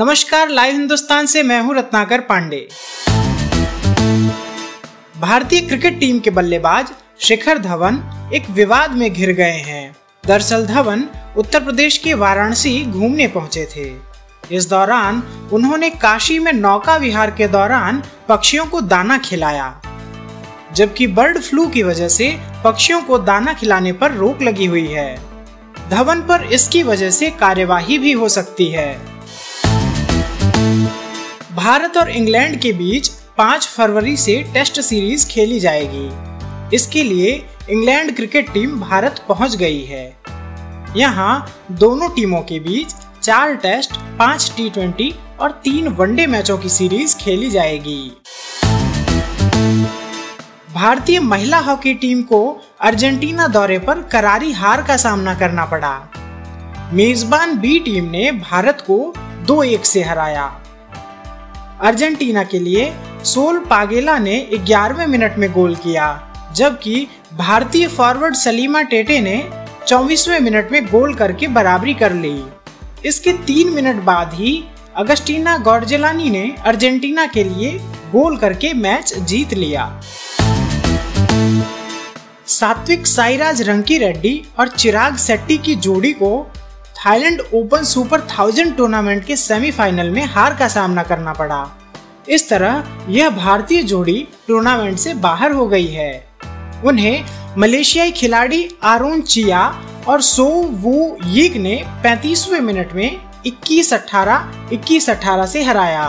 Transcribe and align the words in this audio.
नमस्कार, 0.00 0.48
लाइव 0.48 0.74
हिंदुस्तान 0.74 1.26
से 1.26 1.42
मैं 1.42 1.60
हूँ 1.62 1.74
रत्नाकर 1.76 2.20
पांडे। 2.20 2.58
भारतीय 5.20 5.60
क्रिकेट 5.60 5.98
टीम 6.00 6.20
के 6.20 6.30
बल्लेबाज 6.30 6.92
शिखर 7.20 7.58
धवन 7.58 8.00
एक 8.34 8.48
विवाद 8.50 8.92
में 8.92 9.12
घिर 9.12 9.32
गए 9.32 9.58
हैं। 9.58 9.96
दरअसल 10.24 10.64
धवन 10.66 11.04
उत्तर 11.36 11.64
प्रदेश 11.64 11.98
के 11.98 12.14
वाराणसी 12.14 12.84
घूमने 12.84 13.26
पहुँचे 13.26 13.66
थे। 13.66 14.56
इस 14.56 14.68
दौरान 14.68 15.22
उन्होंने 15.52 15.90
काशी 15.90 16.38
में 16.38 16.52
नौका 16.52 16.96
विहार 16.96 17.30
के 17.30 17.48
दौरान 17.48 18.02
पक्षियों 18.28 18.66
को 18.66 18.80
दाना 18.80 19.18
खिलाया, 19.18 19.80
जबकि 20.74 21.06
बर्ड 21.08 21.38
फ्लू 21.40 21.66
की 21.66 21.82
वजह 21.82 22.08
से 22.08 22.34
पक्षियों 22.64 23.02
को 23.02 23.18
दाना 23.20 23.52
खिलाने 23.52 23.92
पर 23.92 24.14
रोक 24.14 24.42
लगी 24.42 24.66
हुई 24.66 24.86
है। 24.86 25.14
धवन 25.90 26.22
पर 26.22 26.48
इसकी 26.52 26.82
वजह 26.82 27.10
से 27.10 27.30
कार्यवाही 27.30 27.98
भी 27.98 28.12
हो 28.12 28.28
सकती 28.30 28.70
है। 28.70 29.09
भारत 31.54 31.96
और 31.96 32.10
इंग्लैंड 32.10 32.60
के 32.60 32.72
बीच 32.72 33.08
5 33.38 33.66
फरवरी 33.66 34.16
से 34.16 34.34
टेस्ट 34.54 34.80
सीरीज़ 34.80 35.26
खेली 35.28 35.60
जाएगी। 35.60 36.76
इसके 36.76 37.02
लिए 37.02 37.30
इंग्लैंड 37.70 38.14
क्रिकेट 38.16 38.52
टीम 38.52 38.80
भारत 38.80 39.24
पहुँच 39.28 39.56
गई 39.56 39.82
है। 39.84 40.04
यहाँ 40.96 41.46
दोनों 41.72 42.08
टीमों 42.08 42.40
के 42.40 42.60
बीच 42.60 42.94
चार 43.22 43.54
टेस्ट, 43.54 43.90
पाँच 44.18 44.52
टी 44.56 44.68
ट्वेंटी 44.70 45.14
और 45.40 45.50
तीन 45.64 45.88
वनडे 45.88 46.26
मैचों 46.26 46.58
की 46.58 46.68
सीरीज़ 46.68 47.16
खेली 47.16 47.50
जाएगी। 47.50 48.12
भारतीय 50.74 51.20
महिला 51.20 51.58
हॉकी 51.58 51.94
टीम 51.94 52.22
को 52.22 52.42
अर्जेंटीना 52.80 53.48
दौरे 53.48 53.78
पर 53.78 54.02
करारी 54.02 54.52
हार 54.52 54.82
का 54.82 54.96
सामना 54.96 55.34
करना 55.34 55.64
पड़ा। 55.64 55.96
मेजबान 56.92 57.58
बी 57.58 57.78
टीम 57.78 58.04
ने 58.04 58.30
भारत 58.32 58.80
को 58.80 59.14
दो 59.50 59.62
एक 59.62 59.84
से 59.84 60.02
हराया। 60.02 60.42
अर्जेंटीना 61.80 62.42
के 62.44 62.58
लिए 62.58 62.92
सोल 63.24 63.58
पागेला 63.58 64.18
ने 64.18 64.36
11वें 64.52 65.06
मिनट 65.06 65.38
में 65.38 65.52
गोल 65.52 65.74
किया, 65.74 66.06
जबकि 66.56 67.06
भारतीय 67.34 67.86
फॉरवर्ड 67.88 68.34
सलीमा 68.34 68.82
टेटे 68.82 69.20
ने 69.20 69.34
24वें 69.86 70.38
मिनट 70.40 70.72
में 70.72 70.86
गोल 70.86 71.14
करके 71.14 71.48
बराबरी 71.48 71.94
कर 71.94 72.12
ली। 72.12 72.44
इसके 73.04 73.32
तीन 73.32 73.72
मिनट 73.72 74.02
बाद 74.02 74.34
ही 74.34 74.52
अगस्टीना 74.96 75.56
गॉर्जेलानी 75.58 76.30
ने 76.30 76.44
अर्जेंटीना 76.64 77.26
के 77.26 77.44
लिए 77.44 77.72
गोल 78.12 78.36
करके 78.36 78.72
मैच 78.74 79.14
जीत 79.18 79.54
लिया। 79.54 80.00
सात्विक 82.46 83.06
साईराज 83.06 83.62
रंकी 83.62 83.98
रेड्डी 83.98 84.42
और 84.58 84.68
चिराग 84.68 85.16
सेट्टी 85.16 85.58
की 85.58 85.74
जोड़ी 85.74 86.12
को 86.12 86.52
Thailand 87.06 87.40
open 87.54 87.84
super 87.84 88.20
thousand 88.20 88.76
tournament 88.76 89.24
के 89.24 89.36
सेमीफाइनल 89.36 90.10
में 90.10 90.24
हार 90.24 90.54
का 90.54 90.66
सामना 90.68 91.02
करना 91.02 91.32
पड़ा। 91.32 91.60
इस 92.28 92.48
तरह 92.48 92.84
यह 93.08 93.30
भारतीय 93.30 93.82
जोड़ी 93.82 94.28
टूर्नामेंट 94.48 94.98
से 94.98 95.14
बाहर 95.14 95.52
हो 95.52 95.66
गई 95.66 95.86
है। 95.86 96.12
उन्हें 96.84 97.24
मलेशियाई 97.58 98.10
खिलाड़ी 98.10 98.68
आरोन 98.82 99.20
चिया 99.20 99.62
और 100.08 100.20
सो 100.20 100.44
वू 100.82 101.16
यिग 101.26 101.56
ने 101.56 101.82
35वें 102.04 102.60
मिनट 102.60 102.92
में 102.92 103.20
21-18, 103.46 104.44
21-18 104.72 105.46
से 105.46 105.62
हराया। 105.62 106.06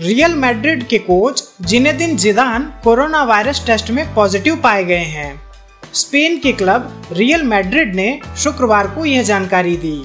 रियल 0.00 0.34
मैड्रिड 0.34 0.86
के 0.86 0.98
coach 0.98 1.44
Zinedine 1.60 2.16
Zidane 2.16 2.72
corona 2.84 3.22
virus 3.24 3.66
test 3.66 3.90
में 3.90 4.14
पॉजिटिव 4.14 4.56
पाए 4.56 4.84
गए 4.84 5.04
हैं। 5.14 5.51
स्पेन 5.94 6.38
के 6.38 6.52
क्लब 6.52 7.08
रियल 7.12 7.42
मैड्रिड 7.42 7.94
ने 7.94 8.20
शुक्रवार 8.38 8.86
को 8.86 9.04
यह 9.04 9.22
जानकारी 9.22 9.76
दी। 9.76 10.04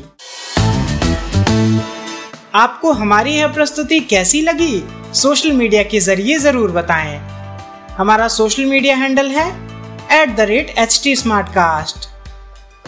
आपको 2.55 2.91
हमारी 2.91 3.31
यह 3.31 3.47
प्रस्तुति 3.47 3.99
कैसी 3.99 4.41
लगी? 4.41 4.83
सोशल 5.13 5.51
मीडिया 5.51 5.83
के 5.83 5.99
ज़रिए 5.99 6.39
ज़रूर 6.39 6.71
बताएँ। 6.71 7.17
हमारा 7.97 8.27
सोशल 8.27 8.65
मीडिया 8.65 8.95
हैंडल 8.95 9.29
है 9.31 9.47
at 10.21 10.35
the 10.35 10.39
rate 10.39 10.73
H 10.77 10.99
T 11.03 11.15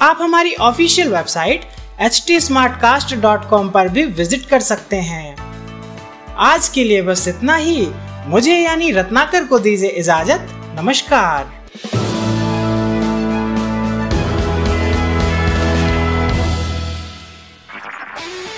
आप 0.01 0.17
हमारी 0.21 0.53
ऑफिशियल 0.53 1.13
वेबसाइट 1.13 1.65
एच 2.01 2.23
टी 2.27 2.39
पर 3.69 3.89
भी 3.89 4.05
विज़िट 4.05 4.45
कर 4.45 4.59
सकते 4.59 4.95
हैं। 4.95 5.35
आज 6.37 6.67
के 6.67 6.83
लिए 6.83 7.01
बस 7.01 7.27
इतना 7.27 7.55
ही। 7.55 7.87
मुझे 8.27 8.57
यानी 8.57 8.91
रत्नाकर 8.91 9.45
को 9.45 9.59
दीजिए 9.59 9.89
इजाज़त। 9.89 10.47
नमस्कार। 10.79 11.58